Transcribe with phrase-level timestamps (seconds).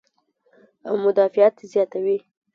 [0.87, 2.17] او مدافعت زياتوي-